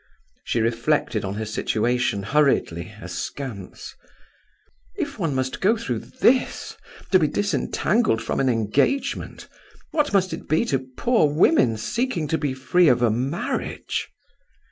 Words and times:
She 0.43 0.61
reflected 0.61 1.23
on 1.23 1.35
her 1.35 1.45
situation 1.45 2.23
hurriedly 2.23 2.91
askance: 2.99 3.93
"If 4.95 5.19
one 5.19 5.35
must 5.35 5.61
go 5.61 5.77
through 5.77 5.99
this, 5.99 6.75
to 7.11 7.19
be 7.19 7.27
disentangled 7.27 8.19
from 8.19 8.39
an 8.39 8.49
engagement, 8.49 9.47
what 9.91 10.11
must 10.11 10.33
it 10.33 10.49
be 10.49 10.65
to 10.65 10.87
poor 10.97 11.31
women 11.31 11.77
seeking 11.77 12.27
to 12.29 12.39
be 12.39 12.55
free 12.55 12.87
of 12.87 13.03
a 13.03 13.11
marriage?" 13.11 14.09